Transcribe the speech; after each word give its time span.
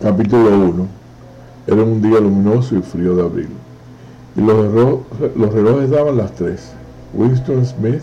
Capítulo 0.00 0.56
1. 0.56 0.86
Era 1.66 1.82
un 1.82 2.00
día 2.00 2.20
luminoso 2.20 2.76
y 2.76 2.82
frío 2.82 3.16
de 3.16 3.22
abril. 3.22 3.48
Y 4.36 4.40
los, 4.40 5.52
relojes 5.52 5.90
daban 5.90 6.18
las 6.18 6.36
tres. 6.36 6.70
Winston 7.14 7.66
Smith, 7.66 8.02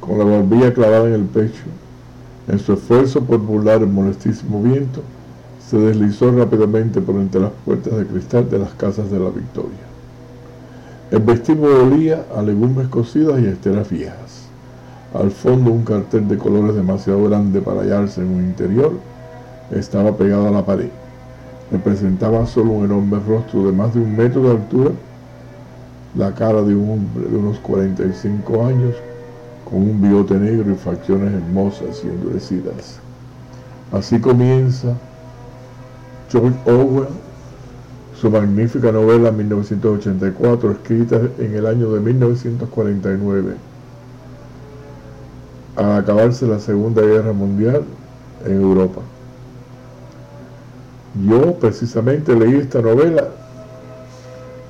con 0.00 0.16
la 0.16 0.24
barbilla 0.24 0.72
clavada 0.72 1.08
en 1.08 1.12
el 1.12 1.24
pecho, 1.24 1.64
en 2.48 2.58
su 2.58 2.72
esfuerzo 2.72 3.22
por 3.24 3.40
burlar 3.40 3.82
el 3.82 3.88
molestísimo 3.88 4.62
viento, 4.62 5.02
se 5.68 5.76
deslizó 5.76 6.30
rápidamente 6.30 7.02
por 7.02 7.16
entre 7.16 7.42
las 7.42 7.52
puertas 7.66 7.94
de 7.94 8.06
cristal 8.06 8.48
de 8.48 8.60
las 8.60 8.72
casas 8.72 9.10
de 9.10 9.18
la 9.18 9.28
Victoria. 9.28 9.84
El 11.10 11.18
vestíbulo 11.18 11.88
olía 11.88 12.24
a 12.34 12.40
legumbres 12.40 12.88
cocidas 12.88 13.38
y 13.38 13.48
esteras 13.48 13.90
viejas. 13.90 14.46
Al 15.12 15.30
fondo 15.30 15.72
un 15.72 15.84
cartel 15.84 16.26
de 16.26 16.38
colores 16.38 16.74
demasiado 16.74 17.22
grande 17.24 17.60
para 17.60 17.82
hallarse 17.82 18.22
en 18.22 18.28
un 18.28 18.44
interior 18.44 19.11
estaba 19.72 20.16
pegado 20.16 20.48
a 20.48 20.50
la 20.50 20.64
pared. 20.64 20.90
Representaba 21.70 22.46
solo 22.46 22.72
un 22.72 22.84
enorme 22.84 23.18
rostro 23.26 23.66
de 23.66 23.72
más 23.72 23.94
de 23.94 24.00
un 24.00 24.16
metro 24.16 24.42
de 24.42 24.50
altura, 24.50 24.90
la 26.16 26.34
cara 26.34 26.62
de 26.62 26.74
un 26.74 26.90
hombre 26.90 27.28
de 27.28 27.36
unos 27.36 27.58
45 27.60 28.66
años 28.66 28.94
con 29.64 29.82
un 29.82 30.02
bigote 30.02 30.34
negro 30.34 30.70
y 30.72 30.76
facciones 30.76 31.32
hermosas 31.32 32.02
y 32.04 32.08
endurecidas. 32.08 32.98
Así 33.90 34.20
comienza 34.20 34.94
George 36.30 36.58
Orwell, 36.66 37.08
su 38.20 38.30
magnífica 38.30 38.92
novela 38.92 39.30
1984, 39.30 40.72
escrita 40.72 41.20
en 41.38 41.54
el 41.54 41.66
año 41.66 41.90
de 41.92 42.00
1949. 42.00 43.54
Al 45.76 45.92
acabarse 45.92 46.46
la 46.46 46.58
Segunda 46.58 47.02
Guerra 47.02 47.32
Mundial 47.32 47.82
en 48.44 48.60
Europa. 48.60 49.00
Yo 51.14 51.54
precisamente 51.54 52.34
leí 52.34 52.56
esta 52.56 52.80
novela 52.80 53.24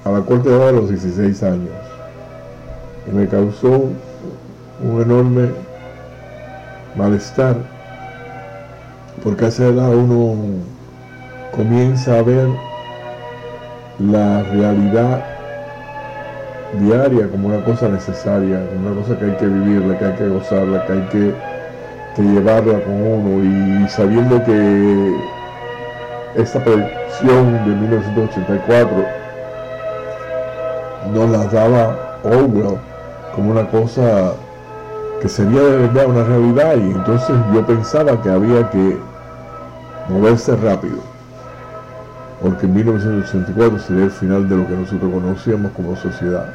a 0.04 0.10
la 0.10 0.20
corte 0.22 0.48
de 0.48 0.72
los 0.72 0.88
16 0.88 1.42
años. 1.44 1.70
Y 3.06 3.14
me 3.14 3.28
causó 3.28 3.90
un 4.82 5.02
enorme 5.02 5.50
malestar 6.96 7.56
porque 9.22 9.44
a 9.44 9.48
esa 9.48 9.66
edad 9.66 9.94
uno 9.94 10.34
comienza 11.54 12.18
a 12.18 12.22
ver 12.22 12.48
la 14.00 14.42
realidad 14.42 15.24
diaria 16.80 17.28
como 17.28 17.48
una 17.48 17.64
cosa 17.64 17.88
necesaria, 17.88 18.60
una 18.80 19.00
cosa 19.00 19.18
que 19.18 19.26
hay 19.26 19.36
que 19.36 19.46
vivirla, 19.46 19.98
que 19.98 20.04
hay 20.04 20.14
que 20.14 20.28
gozarla, 20.28 20.86
que 20.86 20.92
hay 20.92 21.34
que 22.16 22.22
llevarla 22.22 22.80
con 22.82 22.94
uno. 22.94 23.84
Y 23.84 23.88
sabiendo 23.88 24.42
que 24.44 25.14
esta 26.34 26.64
predicción 26.64 27.64
de 27.64 27.74
1984 27.74 29.04
nos 31.12 31.30
la 31.30 31.44
daba 31.44 32.18
Orwell 32.24 32.78
como 33.34 33.50
una 33.50 33.68
cosa 33.68 34.32
que 35.20 35.28
sería 35.28 35.60
de 35.60 35.76
verdad 35.76 36.06
una 36.06 36.24
realidad 36.24 36.76
y 36.76 36.90
entonces 36.90 37.36
yo 37.52 37.66
pensaba 37.66 38.20
que 38.22 38.30
había 38.30 38.70
que 38.70 38.96
moverse 40.08 40.56
rápido 40.56 40.98
porque 42.40 42.66
en 42.66 42.74
1984 42.74 43.78
sería 43.80 44.04
el 44.04 44.10
final 44.10 44.48
de 44.48 44.56
lo 44.56 44.66
que 44.66 44.74
nosotros 44.74 45.12
conocíamos 45.12 45.70
como 45.72 45.94
sociedad. 45.96 46.46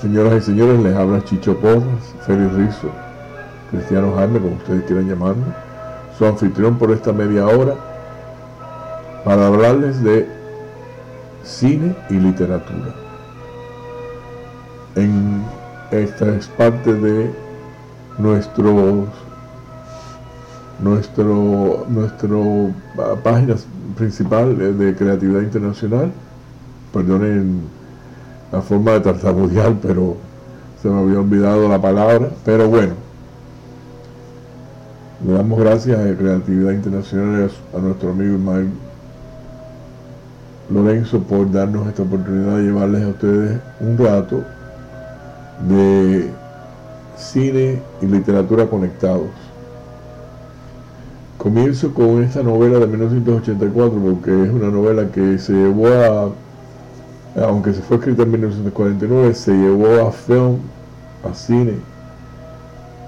Señoras 0.00 0.34
y 0.34 0.40
señores, 0.40 0.80
les 0.80 0.96
habla 0.96 1.22
Chicho 1.24 1.58
Porras, 1.58 1.82
Félix 2.26 2.54
Rizzo, 2.54 2.90
Cristiano 3.70 4.14
Jaime, 4.16 4.40
como 4.40 4.56
ustedes 4.56 4.84
quieran 4.84 5.08
llamarme 5.08 5.71
su 6.22 6.28
anfitrión 6.28 6.78
por 6.78 6.92
esta 6.92 7.12
media 7.12 7.48
hora 7.48 7.74
para 9.24 9.48
hablarles 9.48 10.00
de 10.04 10.28
cine 11.42 11.96
y 12.10 12.14
literatura. 12.14 12.94
En 14.94 15.42
esta 15.90 16.28
es 16.36 16.46
parte 16.46 16.94
de 16.94 17.28
nuestros 18.18 19.08
nuestro 20.80 21.86
nuestro 21.88 22.70
ah, 22.98 23.16
página 23.20 23.56
principal 23.96 24.78
de 24.78 24.94
creatividad 24.94 25.40
internacional 25.40 26.12
perdonen 26.92 27.62
la 28.52 28.62
forma 28.62 28.92
de 28.92 29.00
tartamudear 29.00 29.74
pero 29.82 30.16
se 30.80 30.88
me 30.88 31.00
había 31.00 31.18
olvidado 31.18 31.68
la 31.68 31.80
palabra 31.80 32.28
pero 32.44 32.68
bueno 32.68 33.01
le 35.26 35.34
damos 35.34 35.60
gracias 35.60 35.98
a 35.98 36.16
Creatividad 36.16 36.72
Internacional 36.72 37.50
a 37.74 37.78
nuestro 37.78 38.10
amigo 38.10 38.34
Ismael 38.36 38.70
Lorenzo 40.68 41.20
por 41.20 41.50
darnos 41.52 41.86
esta 41.86 42.02
oportunidad 42.02 42.56
de 42.56 42.62
llevarles 42.64 43.04
a 43.04 43.08
ustedes 43.08 43.60
un 43.80 43.98
rato 43.98 44.42
de 45.68 46.28
cine 47.16 47.80
y 48.00 48.06
literatura 48.06 48.66
conectados. 48.66 49.30
Comienzo 51.38 51.94
con 51.94 52.22
esta 52.22 52.42
novela 52.42 52.80
de 52.80 52.86
1984 52.88 54.00
porque 54.00 54.44
es 54.44 54.50
una 54.50 54.70
novela 54.70 55.08
que 55.12 55.38
se 55.38 55.52
llevó 55.52 55.86
a, 57.36 57.44
aunque 57.44 57.74
se 57.74 57.82
fue 57.82 57.98
escrita 57.98 58.22
en 58.22 58.30
1949, 58.32 59.34
se 59.34 59.52
llevó 59.52 60.06
a 60.06 60.10
film, 60.10 60.58
a 61.28 61.32
cine, 61.34 61.74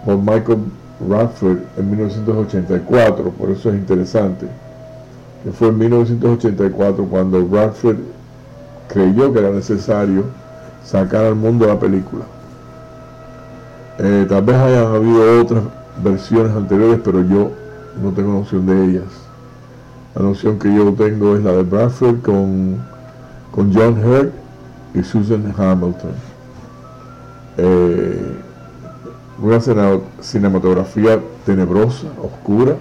por 0.05 0.19
Michael 0.19 0.59
Radford 1.00 1.59
en 1.77 1.91
1984, 1.91 3.31
por 3.31 3.50
eso 3.50 3.71
es 3.71 3.77
interesante, 3.77 4.47
que 5.43 5.53
fue 5.53 5.69
en 5.69 5.78
1984 5.78 7.05
cuando 7.06 7.47
Radford 7.50 7.97
creyó 8.88 9.33
que 9.33 9.38
era 9.41 9.50
necesario 9.50 10.25
sacar 10.84 11.25
al 11.25 11.34
mundo 11.34 11.66
la 11.66 11.78
película. 11.78 12.25
Eh, 13.99 14.27
tal 14.28 14.43
vez 14.43 14.56
hayan 14.56 14.87
habido 14.87 15.41
otras 15.41 15.62
versiones 16.03 16.53
anteriores, 16.56 17.00
pero 17.04 17.22
yo 17.22 17.50
no 18.03 18.10
tengo 18.10 18.33
noción 18.33 18.66
de 18.66 18.84
ellas. 18.84 19.04
La 20.15 20.22
noción 20.22 20.59
que 20.59 20.72
yo 20.72 20.93
tengo 20.93 21.37
es 21.37 21.43
la 21.43 21.53
de 21.53 21.62
Bradford 21.62 22.21
con, 22.22 22.78
con 23.50 23.72
John 23.75 23.99
Hurt 24.04 24.33
y 24.94 25.03
Susan 25.03 25.53
Hamilton. 25.56 26.12
Eh, 27.56 28.34
una 29.41 29.61
cinematografía 30.21 31.21
tenebrosa, 31.45 32.06
oscura, 32.22 32.77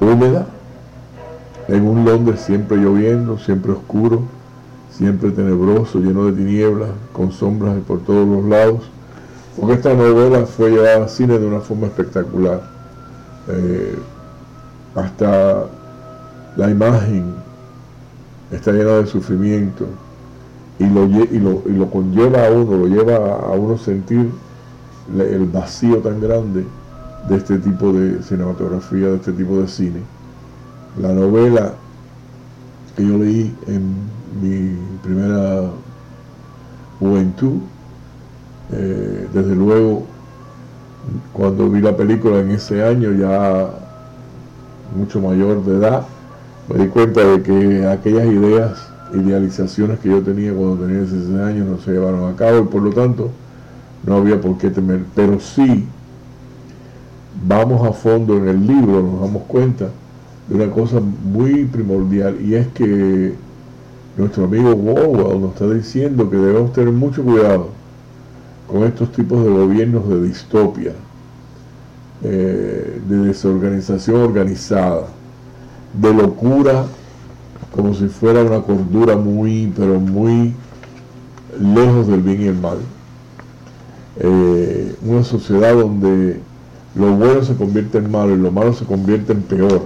húmeda, 0.00 0.46
en 1.68 1.86
un 1.86 2.04
Londres 2.04 2.40
siempre 2.40 2.76
lloviendo, 2.76 3.38
siempre 3.38 3.72
oscuro, 3.72 4.22
siempre 4.90 5.30
tenebroso, 5.30 5.98
lleno 5.98 6.26
de 6.26 6.32
tinieblas, 6.32 6.90
con 7.12 7.32
sombras 7.32 7.76
por 7.86 8.00
todos 8.00 8.26
los 8.26 8.44
lados, 8.44 8.82
porque 9.58 9.74
esta 9.74 9.94
novela 9.94 10.46
fue 10.46 10.70
llevada 10.70 10.96
al 10.96 11.08
cine 11.08 11.38
de 11.38 11.46
una 11.46 11.60
forma 11.60 11.86
espectacular. 11.86 12.62
Eh, 13.48 13.96
hasta 14.94 15.66
la 16.56 16.70
imagen 16.70 17.34
está 18.50 18.72
llena 18.72 18.92
de 18.92 19.06
sufrimiento 19.06 19.86
y 20.78 20.86
lo, 20.86 21.04
y 21.04 21.38
lo, 21.38 21.62
y 21.66 21.72
lo 21.72 21.90
conlleva 21.90 22.46
a 22.46 22.50
uno, 22.50 22.76
lo 22.76 22.86
lleva 22.86 23.16
a 23.16 23.52
uno 23.52 23.76
sentir 23.76 24.30
el 25.18 25.46
vacío 25.46 25.98
tan 25.98 26.20
grande 26.20 26.64
de 27.28 27.36
este 27.36 27.58
tipo 27.58 27.92
de 27.92 28.22
cinematografía, 28.22 29.08
de 29.08 29.16
este 29.16 29.32
tipo 29.32 29.60
de 29.60 29.68
cine. 29.68 30.00
La 31.00 31.12
novela 31.12 31.74
que 32.96 33.06
yo 33.06 33.18
leí 33.18 33.54
en 33.66 33.94
mi 34.40 34.76
primera 35.02 35.70
juventud, 36.98 37.60
eh, 38.72 39.28
desde 39.32 39.54
luego, 39.54 40.04
cuando 41.32 41.68
vi 41.70 41.80
la 41.80 41.96
película 41.96 42.40
en 42.40 42.50
ese 42.52 42.82
año, 42.82 43.12
ya 43.12 43.68
mucho 44.96 45.20
mayor 45.20 45.64
de 45.64 45.76
edad, 45.76 46.06
me 46.68 46.82
di 46.82 46.88
cuenta 46.88 47.20
de 47.20 47.42
que 47.42 47.86
aquellas 47.86 48.26
ideas, 48.26 48.88
idealizaciones 49.14 50.00
que 50.00 50.08
yo 50.08 50.22
tenía 50.22 50.52
cuando 50.52 50.84
tenía 50.84 51.00
16 51.00 51.40
años 51.40 51.66
no 51.68 51.78
se 51.78 51.92
llevaron 51.92 52.32
a 52.32 52.36
cabo 52.36 52.60
y 52.60 52.64
por 52.64 52.82
lo 52.82 52.92
tanto 52.92 53.30
no 54.06 54.16
había 54.16 54.40
por 54.40 54.56
qué 54.56 54.70
temer. 54.70 55.04
Pero 55.14 55.40
sí, 55.40 55.84
vamos 57.46 57.86
a 57.86 57.92
fondo 57.92 58.36
en 58.36 58.48
el 58.48 58.66
libro, 58.66 59.02
nos 59.02 59.20
damos 59.20 59.42
cuenta 59.42 59.88
de 60.48 60.54
una 60.54 60.70
cosa 60.70 61.00
muy 61.00 61.64
primordial 61.64 62.40
y 62.40 62.54
es 62.54 62.68
que 62.68 63.34
nuestro 64.16 64.44
amigo 64.44 64.70
Orwell 64.70 65.40
nos 65.40 65.52
está 65.54 65.68
diciendo 65.68 66.30
que 66.30 66.36
debemos 66.36 66.72
tener 66.72 66.92
mucho 66.92 67.22
cuidado 67.22 67.68
con 68.66 68.84
estos 68.84 69.12
tipos 69.12 69.44
de 69.44 69.50
gobiernos 69.50 70.08
de 70.08 70.22
distopia, 70.22 70.92
eh, 72.22 73.00
de 73.08 73.16
desorganización 73.18 74.22
organizada, 74.22 75.06
de 76.00 76.14
locura 76.14 76.86
como 77.74 77.92
si 77.94 78.08
fuera 78.08 78.42
una 78.42 78.60
cordura 78.62 79.16
muy, 79.16 79.72
pero 79.76 80.00
muy 80.00 80.54
lejos 81.60 82.06
del 82.06 82.22
bien 82.22 82.42
y 82.42 82.46
el 82.46 82.58
mal. 82.58 82.78
Eh, 84.18 84.94
una 85.02 85.22
sociedad 85.22 85.74
donde 85.74 86.40
lo 86.94 87.12
bueno 87.12 87.42
se 87.42 87.54
convierte 87.54 87.98
en 87.98 88.10
malo 88.10 88.34
y 88.34 88.38
lo 88.38 88.50
malo 88.50 88.72
se 88.72 88.84
convierte 88.84 89.32
en 89.32 89.42
peor. 89.42 89.82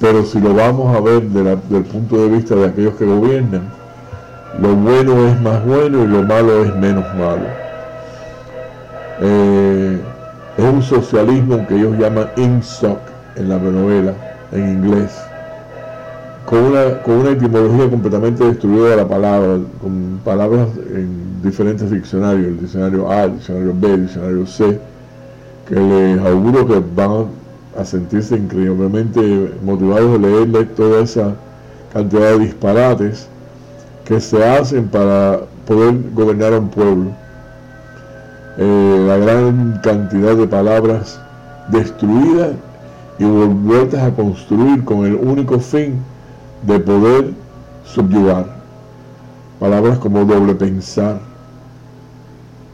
Pero 0.00 0.24
si 0.24 0.40
lo 0.40 0.54
vamos 0.54 0.96
a 0.96 1.00
ver 1.00 1.22
desde 1.22 1.76
el 1.76 1.84
punto 1.84 2.16
de 2.16 2.28
vista 2.28 2.54
de 2.54 2.66
aquellos 2.66 2.94
que 2.94 3.04
gobiernan, 3.04 3.70
lo 4.58 4.74
bueno 4.74 5.28
es 5.28 5.40
más 5.40 5.64
bueno 5.64 6.02
y 6.02 6.06
lo 6.06 6.22
malo 6.22 6.64
es 6.64 6.74
menos 6.76 7.04
malo. 7.16 7.46
Eh, 9.20 10.00
es 10.56 10.64
un 10.64 10.82
socialismo 10.82 11.66
que 11.66 11.76
ellos 11.76 11.96
llaman 11.98 12.30
INSOC 12.36 12.98
en 13.36 13.48
la 13.48 13.58
novela, 13.58 14.14
en 14.52 14.68
inglés, 14.68 15.12
con 16.50 16.64
una, 16.64 17.00
con 17.02 17.14
una 17.14 17.30
etimología 17.30 17.88
completamente 17.88 18.44
destruida 18.44 18.90
de 18.90 18.96
la 18.96 19.06
palabra, 19.06 19.60
con 19.80 20.20
palabras 20.24 20.66
en 20.92 21.40
diferentes 21.44 21.88
diccionarios, 21.88 22.48
el 22.48 22.60
diccionario 22.60 23.08
A, 23.08 23.22
el 23.22 23.34
diccionario 23.34 23.74
B, 23.76 23.94
el 23.94 24.02
diccionario 24.02 24.46
C, 24.48 24.80
que 25.68 25.76
les 25.76 26.18
auguro 26.18 26.66
que 26.66 26.82
van 26.96 27.26
a 27.78 27.84
sentirse 27.84 28.36
increíblemente 28.36 29.54
motivados 29.64 30.20
de 30.20 30.28
leerle 30.28 30.64
toda 30.64 31.02
esa 31.02 31.36
cantidad 31.92 32.32
de 32.32 32.40
disparates 32.40 33.28
que 34.04 34.20
se 34.20 34.44
hacen 34.44 34.88
para 34.88 35.42
poder 35.68 35.94
gobernar 36.14 36.54
a 36.54 36.58
un 36.58 36.68
pueblo. 36.68 37.10
Eh, 38.58 39.04
la 39.06 39.18
gran 39.18 39.80
cantidad 39.84 40.34
de 40.34 40.48
palabras 40.48 41.20
destruidas 41.68 42.50
y 43.20 43.24
vueltas 43.24 44.02
a 44.02 44.10
construir 44.10 44.84
con 44.84 45.06
el 45.06 45.14
único 45.14 45.60
fin 45.60 46.09
de 46.62 46.78
poder 46.80 47.32
subyugar. 47.84 48.46
Palabras 49.58 49.98
como 49.98 50.24
doble 50.24 50.54
pensar, 50.54 51.20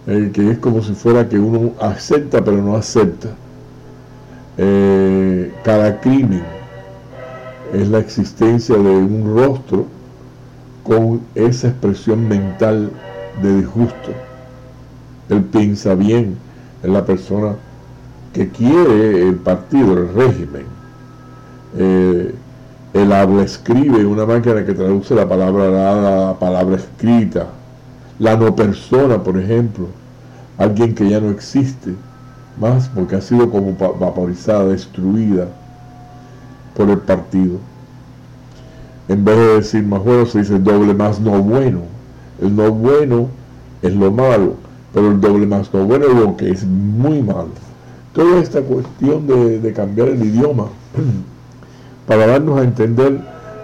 que 0.06 0.50
es 0.50 0.58
como 0.58 0.82
si 0.82 0.94
fuera 0.94 1.28
que 1.28 1.38
uno 1.38 1.72
acepta 1.80 2.44
pero 2.44 2.62
no 2.62 2.76
acepta. 2.76 3.28
Eh, 4.58 5.52
cada 5.64 6.00
crimen 6.00 6.42
es 7.72 7.88
la 7.88 7.98
existencia 7.98 8.76
de 8.76 8.90
un 8.90 9.36
rostro 9.36 9.86
con 10.84 11.20
esa 11.34 11.68
expresión 11.68 12.28
mental 12.28 12.90
de 13.42 13.56
disgusto. 13.56 14.12
Él 15.28 15.42
piensa 15.42 15.94
bien 15.94 16.36
en 16.82 16.92
la 16.92 17.04
persona 17.04 17.56
que 18.32 18.48
quiere 18.48 19.28
el 19.28 19.36
partido, 19.36 19.94
el 19.94 20.14
régimen. 20.14 20.66
Eh, 21.76 22.34
el 22.92 23.12
habla 23.12 23.42
escribe, 23.42 24.04
una 24.06 24.24
máquina 24.24 24.64
que 24.64 24.74
traduce 24.74 25.14
la 25.14 25.28
palabra 25.28 25.66
hablada 25.66 26.30
a 26.30 26.38
palabra 26.38 26.76
escrita. 26.76 27.46
La 28.18 28.36
no 28.36 28.56
persona, 28.56 29.22
por 29.22 29.38
ejemplo, 29.38 29.88
alguien 30.56 30.94
que 30.94 31.08
ya 31.08 31.20
no 31.20 31.30
existe, 31.30 31.94
más 32.58 32.88
porque 32.88 33.16
ha 33.16 33.20
sido 33.20 33.50
como 33.50 33.74
vaporizada, 33.74 34.66
destruida 34.66 35.48
por 36.74 36.88
el 36.88 36.98
partido. 36.98 37.58
En 39.08 39.24
vez 39.24 39.36
de 39.36 39.54
decir 39.56 39.84
más 39.84 40.02
bueno, 40.02 40.26
se 40.26 40.40
dice 40.40 40.58
doble 40.58 40.94
más 40.94 41.20
no 41.20 41.42
bueno. 41.42 41.80
El 42.40 42.56
no 42.56 42.70
bueno 42.72 43.28
es 43.82 43.94
lo 43.94 44.10
malo, 44.10 44.54
pero 44.92 45.10
el 45.10 45.20
doble 45.20 45.46
más 45.46 45.72
no 45.72 45.84
bueno 45.84 46.06
es 46.06 46.14
lo 46.14 46.36
que 46.36 46.50
es 46.50 46.64
muy 46.64 47.22
malo. 47.22 47.50
Toda 48.12 48.40
esta 48.40 48.62
cuestión 48.62 49.26
de, 49.26 49.72
cambiar 49.74 50.08
el 50.08 50.24
idioma 50.24 50.66
para 52.06 52.26
darnos 52.26 52.58
a 52.58 52.64
entender 52.64 53.20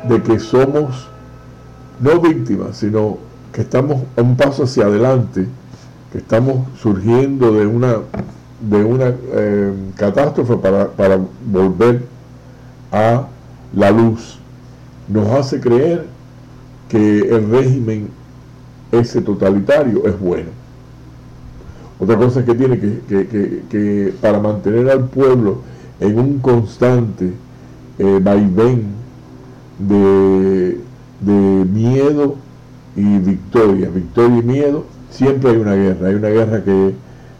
de 0.09 0.23
que 0.23 0.39
somos 0.39 1.09
no 2.01 2.21
víctimas, 2.21 2.77
sino 2.77 3.19
que 3.53 3.63
estamos 3.63 4.03
a 4.17 4.23
un 4.23 4.37
paso 4.37 4.65
hacia 4.65 4.87
adelante, 4.87 5.47
que 6.11 6.19
estamos 6.19 6.67
surgiendo 6.79 7.53
de 7.53 7.67
una, 7.67 7.97
de 8.61 8.85
una 8.85 9.15
eh, 9.33 9.73
catástrofe 9.97 10.57
para, 10.57 10.89
para 10.89 11.19
volver 11.47 12.03
a 12.91 13.27
la 13.75 13.91
luz 13.91 14.39
nos 15.09 15.29
hace 15.29 15.61
creer 15.61 16.07
que 16.89 17.21
el 17.21 17.51
régimen 17.51 18.09
ese 18.91 19.23
totalitario 19.23 20.07
es 20.07 20.19
bueno. 20.19 20.51
Otra 21.99 22.17
cosa 22.17 22.41
es 22.41 22.47
que 22.47 22.55
tiene 22.55 22.79
que, 22.79 24.15
para 24.21 24.41
mantener 24.41 24.91
al 24.91 25.05
pueblo 25.07 25.63
en 26.01 26.19
un 26.19 26.39
constante 26.41 27.33
eh, 27.99 28.21
vaivén 28.23 28.87
de, 29.79 30.81
de 31.21 31.65
miedo 31.65 32.37
y 32.97 33.19
victoria, 33.19 33.89
victoria 33.91 34.39
y 34.39 34.43
miedo, 34.43 34.85
siempre 35.11 35.51
hay 35.51 35.57
una 35.57 35.75
guerra, 35.75 36.09
hay 36.09 36.15
una 36.15 36.29
guerra 36.29 36.65
que, 36.65 36.95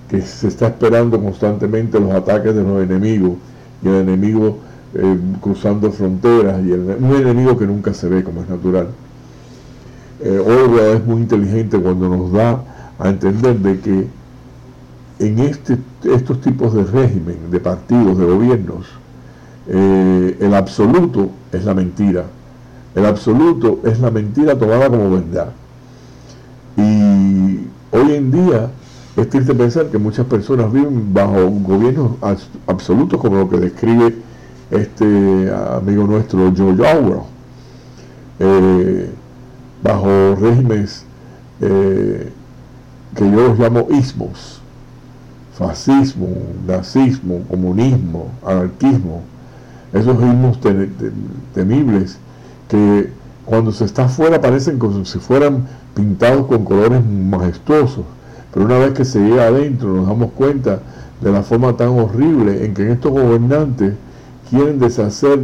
que 0.09 0.23
se 0.23 0.49
está 0.49 0.69
esperando 0.69 1.21
constantemente 1.21 1.99
los 1.99 2.13
ataques 2.13 2.55
de 2.55 2.63
los 2.63 2.83
enemigos 2.83 3.33
y 3.83 3.89
el 3.89 3.95
enemigo 3.97 4.59
eh, 4.95 5.19
cruzando 5.41 5.91
fronteras 5.91 6.63
y 6.65 6.73
un 6.73 7.15
enemigo 7.17 7.57
que 7.59 7.67
nunca 7.67 7.95
se 7.95 8.09
ve 8.09 8.23
como 8.23 8.43
es 8.43 8.49
natural. 8.49 8.89
Eh, 10.21 10.95
es 10.95 11.07
muy 11.07 11.23
inteligente 11.23 11.79
cuando 11.79 12.09
nos 12.09 12.31
da 12.31 12.63
a 12.99 13.09
entender 13.09 13.59
de 13.59 13.81
que 13.81 14.07
en 15.19 15.39
este, 15.39 15.79
estos 16.05 16.41
tipos 16.41 16.75
de 16.75 16.85
régimen, 16.85 17.51
de 17.51 17.59
partidos, 17.59 18.19
de 18.19 18.27
gobiernos, 18.27 18.87
eh, 19.69 20.37
el 20.41 20.55
absoluto 20.55 21.31
es 21.53 21.65
la 21.65 21.75
mentira. 21.75 22.25
El 22.95 23.07
absoluto 23.07 23.81
es 23.85 24.01
la 24.01 24.11
mentira 24.11 24.59
tomada 24.59 24.89
como 24.89 25.11
verdad. 25.11 25.53
Y 26.77 27.67
hoy 27.91 28.15
en 28.15 28.31
día 28.31 28.71
es 29.17 29.29
triste 29.29 29.55
pensar 29.55 29.87
que 29.87 29.99
muchas 29.99 30.27
personas 30.27 30.73
viven 30.73 31.13
bajo 31.13 31.51
gobiernos 31.51 32.13
absolutos 32.67 33.21
como 33.21 33.37
lo 33.39 33.49
que 33.49 33.59
describe 33.59 34.15
este 34.71 35.53
amigo 35.77 36.07
nuestro 36.07 36.53
George 36.55 36.83
Orwell, 36.83 37.23
eh, 38.39 39.11
bajo 39.83 40.35
regímenes 40.37 41.05
eh, 41.61 42.33
que 43.15 43.31
yo 43.31 43.49
los 43.49 43.59
llamo 43.59 43.87
ismos, 43.91 44.61
fascismo, 45.59 46.29
nazismo, 46.67 47.43
comunismo, 47.51 48.31
anarquismo, 48.45 49.23
esos 49.93 50.17
ismos 50.17 50.59
temibles 51.55 52.19
que 52.69 53.11
cuando 53.45 53.73
se 53.73 53.85
está 53.85 54.05
afuera 54.05 54.41
parecen 54.41 54.79
como 54.79 55.05
si 55.05 55.19
fueran 55.19 55.67
pintados 55.95 56.47
con 56.47 56.65
colores 56.65 57.05
majestuosos, 57.05 58.05
pero 58.53 58.67
una 58.67 58.79
vez 58.79 58.93
que 58.93 59.05
se 59.05 59.21
llega 59.21 59.47
adentro 59.47 59.93
nos 59.93 60.07
damos 60.07 60.33
cuenta 60.33 60.81
de 61.21 61.31
la 61.31 61.43
forma 61.43 61.77
tan 61.77 61.89
horrible 61.89 62.65
en 62.65 62.75
que 62.75 62.91
estos 62.91 63.13
gobernantes 63.13 63.95
quieren 64.49 64.79
deshacer 64.79 65.41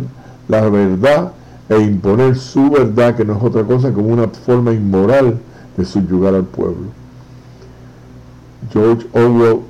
la 0.48 0.68
verdad 0.68 1.32
e 1.68 1.78
imponer 1.80 2.36
su 2.36 2.70
verdad, 2.70 3.14
que 3.14 3.24
no 3.24 3.36
es 3.36 3.42
otra 3.42 3.62
cosa 3.62 3.92
como 3.92 4.08
una 4.08 4.28
forma 4.28 4.72
inmoral 4.72 5.38
de 5.76 5.84
subyugar 5.84 6.34
al 6.34 6.44
pueblo. 6.44 6.86
George 8.72 9.06
Orwell 9.12 9.60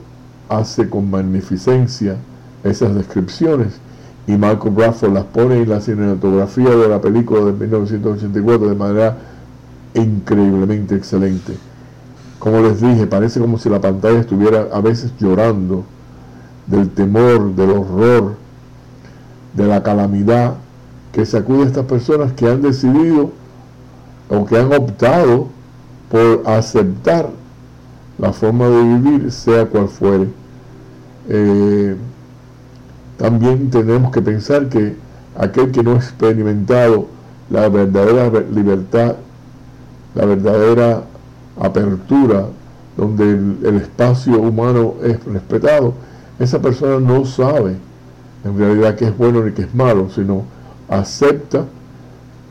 hace 0.48 0.88
con 0.88 1.10
magnificencia 1.10 2.16
esas 2.64 2.94
descripciones 2.94 3.80
y 4.28 4.32
Michael 4.32 4.74
Bradford 4.74 5.14
las 5.14 5.24
pone 5.24 5.56
en 5.56 5.70
la 5.70 5.80
cinematografía 5.80 6.68
de 6.68 6.86
la 6.86 7.00
película 7.00 7.46
de 7.46 7.52
1984 7.52 8.68
de 8.68 8.74
manera 8.74 9.16
increíblemente 9.94 10.94
excelente. 10.94 11.54
Como 12.38 12.60
les 12.60 12.82
dije, 12.82 13.06
parece 13.06 13.40
como 13.40 13.58
si 13.58 13.70
la 13.70 13.80
pantalla 13.80 14.20
estuviera 14.20 14.68
a 14.70 14.82
veces 14.82 15.14
llorando 15.18 15.84
del 16.66 16.90
temor, 16.90 17.54
del 17.54 17.70
horror, 17.70 18.34
de 19.54 19.66
la 19.66 19.82
calamidad 19.82 20.56
que 21.10 21.24
sacude 21.24 21.62
a 21.62 21.66
estas 21.66 21.86
personas 21.86 22.34
que 22.34 22.46
han 22.46 22.60
decidido 22.60 23.32
o 24.28 24.44
que 24.44 24.58
han 24.58 24.70
optado 24.74 25.48
por 26.10 26.42
aceptar 26.44 27.30
la 28.18 28.34
forma 28.34 28.68
de 28.68 28.82
vivir, 28.82 29.32
sea 29.32 29.64
cual 29.64 29.88
fuere. 29.88 30.28
Eh, 31.30 31.96
también 33.18 33.70
tenemos 33.70 34.12
que 34.12 34.22
pensar 34.22 34.68
que 34.68 34.96
aquel 35.36 35.70
que 35.72 35.82
no 35.82 35.92
ha 35.92 35.96
experimentado 35.96 37.06
la 37.50 37.68
verdadera 37.68 38.30
libertad, 38.52 39.16
la 40.14 40.24
verdadera 40.24 41.02
apertura, 41.60 42.46
donde 42.96 43.30
el 43.30 43.76
espacio 43.76 44.40
humano 44.40 44.94
es 45.02 45.22
respetado, 45.24 45.94
esa 46.38 46.60
persona 46.60 47.00
no 47.00 47.24
sabe 47.24 47.76
en 48.44 48.56
realidad 48.56 48.94
que 48.94 49.06
es 49.06 49.16
bueno 49.16 49.42
ni 49.42 49.52
que 49.52 49.62
es 49.62 49.74
malo, 49.74 50.08
sino 50.10 50.44
acepta 50.88 51.64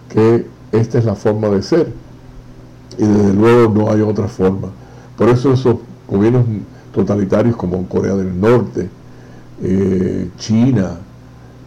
que 0.10 0.46
esta 0.72 1.00
es 1.00 1.06
la 1.06 1.16
forma 1.16 1.48
de 1.50 1.62
ser. 1.62 1.94
Y 2.98 3.06
desde 3.06 3.34
luego 3.34 3.74
no 3.74 3.92
hay 3.92 4.02
otra 4.02 4.28
forma. 4.28 4.70
Por 5.18 5.30
eso 5.30 5.54
esos 5.54 5.78
gobiernos 6.10 6.44
totalitarios 6.94 7.56
como 7.56 7.88
Corea 7.88 8.16
del 8.16 8.40
Norte, 8.40 8.90
eh, 9.64 10.30
China, 10.38 10.98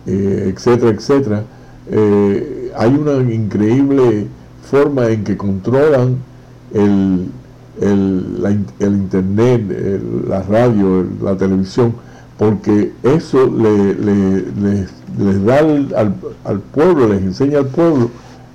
eh, 0.06 0.52
etcétera, 0.54 0.90
etcétera, 0.90 1.42
eh, 1.90 2.72
hay 2.76 2.94
una 2.94 3.32
increíble 3.32 4.28
forma 4.62 5.08
en 5.08 5.24
que 5.24 5.36
controlan 5.36 6.16
el, 6.72 7.26
el, 7.80 8.62
internet, 8.80 9.62
la 10.28 10.42
radio, 10.42 11.04
la 11.20 11.36
televisión, 11.36 11.94
porque 12.38 12.92
eso 13.02 13.46
le, 13.46 13.94
les 13.94 15.44
da 15.44 15.58
al, 15.58 16.60
pueblo, 16.72 17.08
les 17.08 17.22
enseña 17.22 17.58
al 17.58 17.66
pueblo 17.66 18.10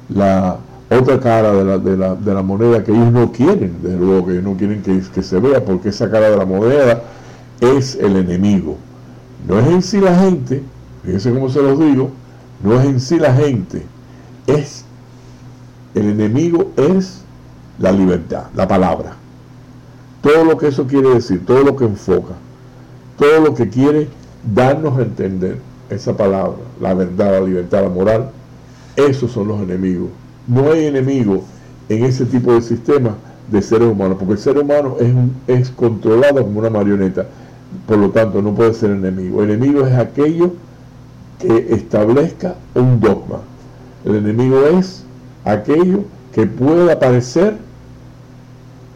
la 0.10 0.58
otra 0.90 1.20
cara 1.20 1.52
de 1.52 1.66
la, 1.66 1.78
de 1.78 1.98
la, 1.98 2.16
de 2.16 2.34
la 2.34 2.42
moneda 2.42 2.84
que 2.84 2.92
ellos 2.94 3.12
no 3.12 3.32
quieren, 3.32 3.74
desde 3.82 3.98
luego 3.98 4.28
que 4.28 4.32
ellos 4.34 4.44
no 4.46 4.56
quieren 4.56 4.82
que, 4.82 5.02
que 5.14 5.24
se 5.24 5.40
vea, 5.40 5.64
porque 5.66 5.90
esa 5.90 6.10
cara 6.10 6.30
de 6.30 6.38
la 6.38 6.46
moneda 6.46 7.02
es 7.60 7.96
el 7.96 8.16
enemigo. 8.16 8.78
No 9.48 9.60
es 9.60 9.68
en 9.68 9.82
sí 9.82 10.00
la 10.00 10.18
gente, 10.18 10.64
fíjense 11.04 11.32
cómo 11.32 11.50
se 11.50 11.62
los 11.62 11.80
digo, 11.80 12.10
no 12.64 12.80
es 12.80 12.86
en 12.86 13.00
sí 13.00 13.20
la 13.20 13.34
gente, 13.34 13.84
es 14.48 14.86
el 15.94 16.10
enemigo 16.10 16.72
es 16.76 17.22
la 17.80 17.92
libertad, 17.92 18.46
la 18.56 18.68
palabra. 18.68 19.16
Todo 20.22 20.44
lo 20.44 20.58
que 20.58 20.68
eso 20.68 20.88
quiere 20.88 21.10
decir, 21.10 21.46
todo 21.46 21.64
lo 21.64 21.76
que 21.76 21.86
enfoca, 21.86 22.34
todo 23.18 23.40
lo 23.42 23.54
que 23.54 23.70
quiere 23.70 24.08
darnos 24.54 24.98
a 24.98 25.04
entender 25.04 25.60
esa 25.90 26.16
palabra, 26.18 26.58
la 26.82 26.94
verdad, 26.94 27.40
la 27.40 27.46
libertad, 27.46 27.84
la 27.84 27.90
moral, 27.90 28.30
esos 28.96 29.32
son 29.32 29.48
los 29.48 29.62
enemigos. 29.62 30.10
No 30.48 30.72
hay 30.72 30.86
enemigo 30.86 31.44
en 31.90 32.06
ese 32.06 32.26
tipo 32.26 32.54
de 32.54 32.62
sistema 32.62 33.16
de 33.52 33.62
seres 33.62 33.88
humanos, 33.88 34.18
porque 34.18 34.34
el 34.34 34.40
ser 34.40 34.58
humano 34.58 34.98
es, 35.00 35.14
es 35.48 35.70
controlado 35.70 36.44
como 36.44 36.60
una 36.60 36.70
marioneta, 36.70 37.28
por 37.88 37.98
lo 37.98 38.10
tanto 38.12 38.42
no 38.42 38.54
puede 38.54 38.74
ser 38.74 38.92
enemigo. 38.92 39.44
El 39.44 39.52
enemigo 39.52 39.86
es 39.86 39.94
aquello 39.94 40.54
que 41.40 41.68
establezca 41.74 42.56
un 42.74 43.00
dogma. 43.00 43.40
El 44.04 44.16
enemigo 44.16 44.66
es 44.66 45.04
aquello 45.44 46.06
que 46.34 46.46
pueda 46.46 47.00
parecer 47.00 47.58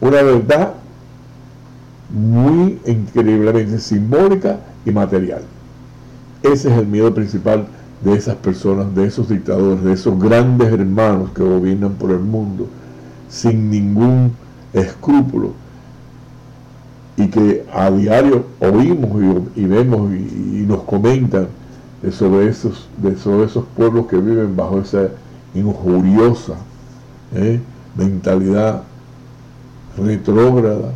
una 0.00 0.22
verdad 0.22 0.74
muy 2.10 2.78
increíblemente 2.86 3.78
simbólica 3.78 4.60
y 4.84 4.90
material. 4.90 5.42
Ese 6.42 6.70
es 6.70 6.78
el 6.78 6.86
miedo 6.86 7.14
principal 7.14 7.66
de 8.02 8.14
esas 8.14 8.36
personas, 8.36 8.94
de 8.94 9.06
esos 9.06 9.28
dictadores, 9.28 9.84
de 9.84 9.92
esos 9.92 10.18
grandes 10.18 10.72
hermanos 10.72 11.30
que 11.34 11.42
gobiernan 11.42 11.92
por 11.94 12.10
el 12.10 12.20
mundo 12.20 12.66
sin 13.28 13.70
ningún 13.70 14.32
escrúpulo 14.72 15.52
y 17.20 17.28
que 17.28 17.66
a 17.72 17.90
diario 17.90 18.46
oímos 18.60 19.50
y, 19.54 19.64
vemos 19.66 20.10
y, 20.12 20.64
nos 20.66 20.82
comentan 20.84 21.48
sobre 22.10 22.48
esos, 22.48 22.88
de 22.96 23.14
sobre 23.16 23.44
esos 23.44 23.64
pueblos 23.76 24.06
que 24.06 24.16
viven 24.16 24.56
bajo 24.56 24.80
esa 24.80 25.08
injuriosa 25.54 26.54
¿eh? 27.34 27.60
mentalidad 27.94 28.82
retrógrada 29.98 30.92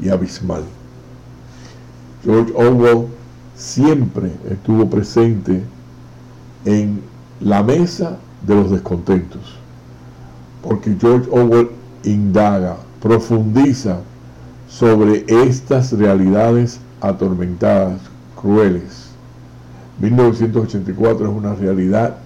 y 0.00 0.08
abismal. 0.08 0.64
George 2.24 2.52
Orwell 2.56 3.06
siempre 3.54 4.32
estuvo 4.50 4.90
presente 4.90 5.62
en 6.64 7.00
la 7.40 7.62
mesa 7.62 8.16
de 8.44 8.54
los 8.56 8.70
descontentos, 8.72 9.42
porque 10.62 10.96
George 11.00 11.28
Orwell 11.30 11.70
indaga, 12.02 12.76
profundiza 13.00 14.00
sobre 14.68 15.24
estas 15.28 15.92
realidades 15.92 16.80
atormentadas, 17.00 18.00
crueles. 18.40 19.08
1984 20.00 21.26
es 21.26 21.32
una 21.32 21.54
realidad 21.54 22.16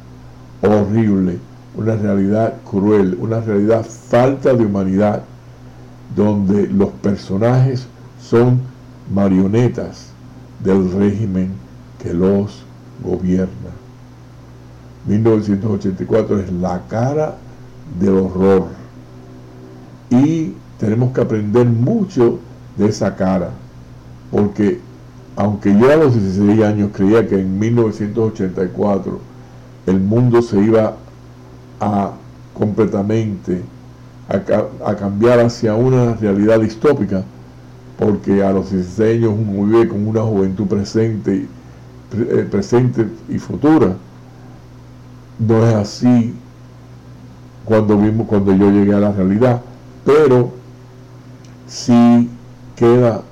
horrible, 0.60 1.38
una 1.76 1.96
realidad 1.96 2.54
cruel, 2.68 3.16
una 3.20 3.40
realidad 3.40 3.84
falta 3.84 4.52
de 4.52 4.66
humanidad, 4.66 5.22
donde 6.14 6.66
los 6.66 6.90
personajes 6.90 7.86
son 8.20 8.60
marionetas 9.12 10.08
del 10.62 10.92
régimen 10.92 11.52
que 12.02 12.12
los 12.12 12.64
gobierna. 13.02 13.70
1984 15.06 16.40
es 16.40 16.52
la 16.52 16.82
cara 16.88 17.36
del 17.98 18.16
horror 18.18 18.68
y 20.10 20.54
tenemos 20.82 21.12
que 21.12 21.20
aprender 21.20 21.64
mucho 21.64 22.40
de 22.76 22.88
esa 22.88 23.14
cara, 23.14 23.50
porque 24.32 24.80
aunque 25.36 25.72
yo 25.78 25.92
a 25.92 25.94
los 25.94 26.12
16 26.12 26.60
años 26.64 26.90
creía 26.92 27.24
que 27.28 27.38
en 27.38 27.56
1984 27.56 29.20
el 29.86 30.00
mundo 30.00 30.42
se 30.42 30.60
iba 30.60 30.96
a 31.78 32.10
completamente 32.52 33.62
a, 34.28 34.96
cambiar 34.96 35.38
hacia 35.38 35.76
una 35.76 36.14
realidad 36.14 36.58
distópica, 36.58 37.22
porque 37.96 38.42
a 38.42 38.50
los 38.50 38.72
16 38.72 39.18
años 39.18 39.34
uno 39.38 39.64
vive 39.66 39.86
con 39.86 40.04
una 40.04 40.22
juventud 40.22 40.66
presente, 40.66 41.46
eh, 42.12 42.48
presente 42.50 43.06
y 43.28 43.38
futura. 43.38 43.94
No 45.38 45.64
es 45.64 45.74
así 45.74 46.34
cuando 47.64 47.96
vimos 47.96 48.26
cuando 48.26 48.52
yo 48.52 48.68
llegué 48.68 48.92
a 48.92 48.98
la 48.98 49.12
realidad, 49.12 49.62
pero 50.04 50.61
sí 51.72 52.28
queda 52.76 53.22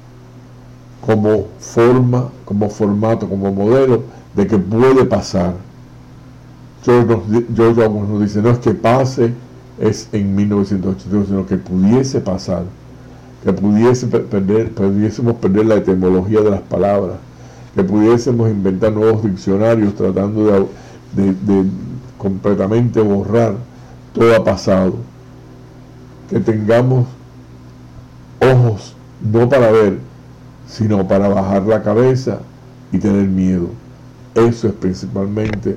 como 1.05 1.49
forma, 1.59 2.31
como 2.47 2.71
formato, 2.71 3.29
como 3.29 3.53
modelo 3.53 4.03
de 4.35 4.47
que 4.47 4.59
puede 4.59 5.05
pasar. 5.05 5.55
George, 6.83 7.45
George 7.55 7.89
nos 7.89 8.21
dice, 8.23 8.41
no 8.41 8.51
es 8.51 8.59
que 8.59 8.73
pase 8.73 9.35
es 9.79 10.09
en 10.13 10.35
1982, 10.35 11.27
sino 11.29 11.47
que 11.47 11.57
pudiese 11.59 12.21
pasar, 12.21 12.65
que 13.45 13.53
pudiese 13.53 14.07
perder, 14.07 14.73
pudiésemos 14.73 15.35
perder 15.35 15.67
la 15.67 15.77
etimología 15.77 16.41
de 16.41 16.51
las 16.51 16.63
palabras, 16.63 17.17
que 17.75 17.85
pudiésemos 17.85 18.51
inventar 18.51 18.93
nuevos 18.93 19.23
diccionarios 19.23 19.95
tratando 19.95 20.69
de, 21.13 21.65
completamente 22.17 23.01
borrar 23.01 23.55
todo 24.15 24.43
pasado, 24.45 24.95
que 26.31 26.41
tengamos 26.41 27.07
ojos 28.41 28.95
no 29.21 29.49
para 29.49 29.71
ver, 29.71 29.99
sino 30.67 31.07
para 31.07 31.29
bajar 31.29 31.63
la 31.63 31.83
cabeza 31.83 32.41
y 32.93 32.99
tener 32.99 33.29
miedo. 33.29 33.69
Eso 34.35 34.69
es 34.69 34.75
principalmente 34.75 35.77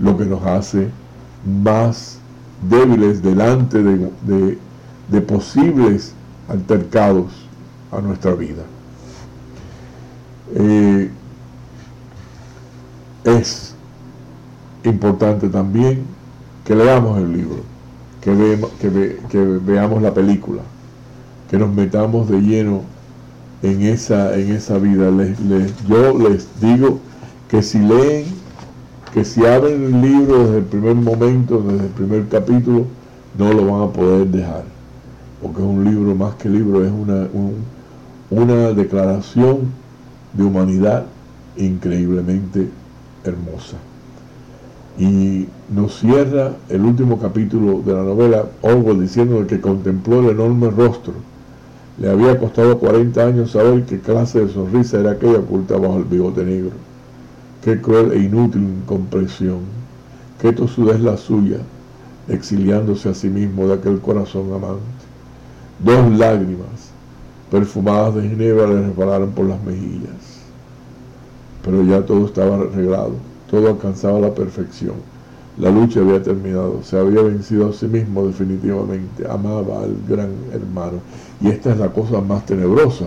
lo 0.00 0.16
que 0.16 0.24
nos 0.24 0.44
hace 0.44 0.88
más 1.44 2.18
débiles 2.68 3.22
delante 3.22 3.82
de, 3.82 5.20
posibles 5.22 6.14
altercados 6.48 7.32
a 7.90 8.00
nuestra 8.00 8.34
vida. 8.34 8.62
Eh, 10.54 11.10
es 13.24 13.74
importante 14.84 15.48
también 15.48 16.04
que 16.64 16.74
leamos 16.74 17.18
el 17.18 17.32
libro, 17.32 17.62
que, 18.20 18.68
que, 19.28 19.38
veamos 19.38 20.02
la 20.02 20.12
película, 20.12 20.62
que 21.50 21.58
nos 21.58 21.74
metamos 21.74 22.28
de 22.28 22.40
lleno 22.40 22.82
en 23.62 23.82
esa, 23.82 24.38
en 24.38 24.52
esa 24.52 24.78
vida. 24.78 25.10
yo 25.88 26.18
les 26.18 26.48
digo 26.60 27.00
que 27.48 27.62
si 27.62 27.80
leen 27.80 28.24
que 29.12 29.24
si 29.24 29.44
abren 29.44 29.82
el 29.82 30.00
libro 30.00 30.44
desde 30.44 30.58
el 30.58 30.64
primer 30.64 30.94
momento, 30.94 31.60
desde 31.60 31.86
el 31.86 31.92
primer 31.92 32.28
capítulo, 32.28 32.84
no 33.36 33.52
lo 33.52 33.66
van 33.66 33.88
a 33.88 33.92
poder 33.92 34.28
dejar. 34.28 34.62
Porque 35.42 35.60
es 35.60 35.66
un 35.66 35.84
libro 35.84 36.14
más 36.14 36.34
que 36.36 36.48
libro, 36.48 36.84
es 36.84 36.92
una, 36.92 37.26
una 38.30 38.72
declaración 38.72 39.72
de 40.32 40.44
humanidad 40.44 41.06
increíblemente 41.56 42.68
hermosa. 43.24 43.76
Y 44.98 45.48
nos 45.74 45.98
cierra 45.98 46.52
el 46.68 46.82
último 46.82 47.18
capítulo 47.18 47.82
de 47.84 47.94
la 47.94 48.02
novela 48.02 48.44
Orwell 48.62 49.00
diciendo 49.00 49.44
que 49.46 49.60
contempló 49.60 50.20
el 50.20 50.30
enorme 50.30 50.70
rostro. 50.70 51.14
Le 51.98 52.10
había 52.10 52.38
costado 52.38 52.78
40 52.78 53.26
años 53.26 53.50
saber 53.50 53.84
qué 53.84 54.00
clase 54.00 54.44
de 54.44 54.52
sonrisa 54.52 55.00
era 55.00 55.12
aquella 55.12 55.38
oculta 55.38 55.76
bajo 55.76 55.98
el 55.98 56.04
bigote 56.04 56.44
negro 56.44 56.72
Qué 57.62 57.78
cruel 57.78 58.12
e 58.12 58.18
inútil 58.20 58.62
incomprensión. 58.62 59.58
Qué 60.40 60.50
tosudez 60.50 60.98
la 61.00 61.18
suya, 61.18 61.58
exiliándose 62.26 63.10
a 63.10 63.14
sí 63.14 63.28
mismo 63.28 63.66
de 63.66 63.74
aquel 63.74 64.00
corazón 64.00 64.50
amante. 64.54 64.80
Dos 65.84 66.18
lágrimas, 66.18 66.90
perfumadas 67.50 68.14
de 68.14 68.30
ginebra, 68.30 68.66
le 68.66 68.86
resbalaron 68.86 69.32
por 69.32 69.44
las 69.44 69.62
mejillas. 69.62 70.40
Pero 71.62 71.82
ya 71.82 72.00
todo 72.06 72.24
estaba 72.24 72.56
arreglado, 72.56 73.12
todo 73.50 73.68
alcanzaba 73.68 74.18
la 74.20 74.34
perfección. 74.34 74.94
La 75.58 75.70
lucha 75.70 76.00
había 76.00 76.22
terminado, 76.22 76.82
se 76.82 76.98
había 76.98 77.20
vencido 77.20 77.68
a 77.68 77.72
sí 77.74 77.86
mismo 77.86 78.26
definitivamente, 78.26 79.28
amaba 79.28 79.82
al 79.82 79.94
gran 80.08 80.30
hermano. 80.50 81.00
Y 81.40 81.48
esta 81.48 81.72
es 81.72 81.78
la 81.78 81.88
cosa 81.88 82.20
más 82.20 82.44
tenebrosa. 82.44 83.06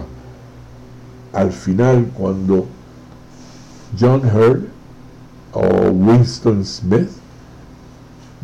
Al 1.34 1.52
final, 1.52 2.10
cuando 2.18 2.66
John 4.00 4.22
Hurt 4.25 4.68
o 5.54 5.90
Winston 5.92 6.66
Smith 6.66 7.10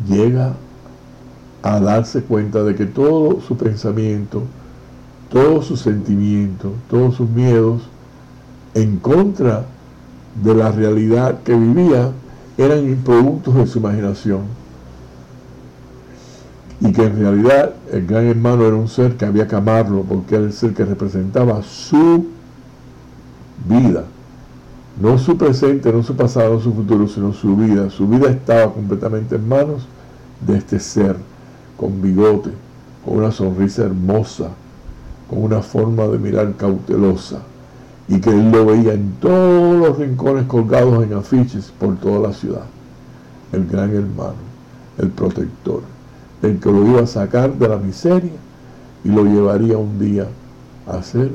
llega 0.08 0.54
a 1.62 1.80
darse 1.80 2.22
cuenta 2.22 2.62
de 2.62 2.74
que 2.74 2.86
todo 2.86 3.40
su 3.40 3.56
pensamiento, 3.56 4.42
todos 5.30 5.66
sus 5.66 5.80
sentimientos, 5.80 6.72
todos 6.88 7.16
sus 7.16 7.28
miedos 7.28 7.82
en 8.74 8.98
contra 8.98 9.66
de 10.42 10.54
la 10.54 10.70
realidad 10.70 11.40
que 11.42 11.54
vivía 11.54 12.12
eran 12.56 12.96
productos 13.04 13.54
de 13.56 13.66
su 13.66 13.78
imaginación 13.78 14.42
y 16.80 16.92
que 16.92 17.04
en 17.04 17.18
realidad 17.18 17.74
el 17.92 18.06
gran 18.06 18.26
hermano 18.26 18.66
era 18.66 18.74
un 18.74 18.88
ser 18.88 19.16
que 19.16 19.26
había 19.26 19.46
que 19.46 19.54
amarlo 19.54 20.02
porque 20.02 20.36
era 20.36 20.44
el 20.44 20.52
ser 20.52 20.72
que 20.72 20.84
representaba 20.84 21.62
su 21.62 22.26
vida, 23.68 24.04
no 25.00 25.18
su 25.18 25.36
presente, 25.36 25.92
no 25.92 26.02
su 26.02 26.16
pasado, 26.16 26.54
no 26.54 26.60
su 26.60 26.72
futuro, 26.72 27.06
sino 27.06 27.32
su 27.32 27.54
vida. 27.54 27.90
Su 27.90 28.08
vida 28.08 28.30
estaba 28.30 28.72
completamente 28.72 29.36
en 29.36 29.46
manos 29.46 29.86
de 30.46 30.56
este 30.56 30.80
ser, 30.80 31.16
con 31.76 32.00
bigote, 32.00 32.50
con 33.04 33.18
una 33.18 33.30
sonrisa 33.30 33.84
hermosa, 33.84 34.48
con 35.28 35.42
una 35.42 35.60
forma 35.60 36.06
de 36.06 36.18
mirar 36.18 36.54
cautelosa, 36.56 37.40
y 38.08 38.20
que 38.20 38.30
él 38.30 38.50
lo 38.50 38.66
veía 38.66 38.94
en 38.94 39.12
todos 39.20 39.76
los 39.76 39.98
rincones 39.98 40.46
colgados 40.46 41.04
en 41.04 41.12
afiches 41.12 41.72
por 41.78 41.96
toda 41.96 42.28
la 42.28 42.34
ciudad. 42.34 42.64
El 43.52 43.66
gran 43.66 43.90
hermano, 43.94 44.34
el 44.98 45.10
protector, 45.10 45.82
el 46.42 46.58
que 46.58 46.70
lo 46.70 46.86
iba 46.86 47.02
a 47.02 47.06
sacar 47.06 47.54
de 47.54 47.68
la 47.68 47.76
miseria 47.76 48.32
y 49.04 49.08
lo 49.08 49.24
llevaría 49.24 49.78
un 49.78 49.98
día 49.98 50.26
a 50.86 51.02
ser 51.02 51.30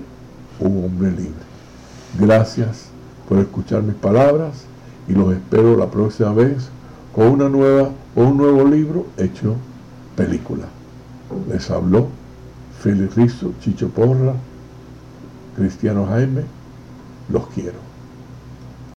un 0.59 0.85
hombre 0.85 1.11
libre. 1.11 1.45
Gracias 2.19 2.89
por 3.27 3.39
escuchar 3.39 3.83
mis 3.83 3.95
palabras 3.95 4.65
y 5.07 5.13
los 5.13 5.33
espero 5.33 5.75
la 5.77 5.89
próxima 5.89 6.33
vez 6.33 6.69
con 7.13 7.27
una 7.27 7.49
nueva 7.49 7.89
o 8.15 8.21
un 8.21 8.37
nuevo 8.37 8.65
libro 8.65 9.07
hecho 9.17 9.55
película. 10.15 10.65
Les 11.49 11.69
habló 11.69 12.07
Félix 12.79 13.15
Rizzo, 13.15 13.53
Chicho 13.61 13.89
Porra, 13.89 14.33
Cristiano 15.55 16.05
Jaime, 16.07 16.43
los 17.29 17.47
quiero. 17.47 17.84